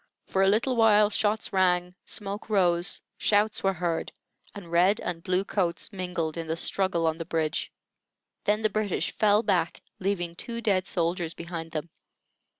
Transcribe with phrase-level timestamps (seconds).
[0.25, 4.11] For a little while shots rang, smoke rose, shouts were heard,
[4.55, 7.71] and red and blue coats mingled in the struggle on the bridge.
[8.45, 11.91] Then the British fell back, leaving two dead soldiers behind them.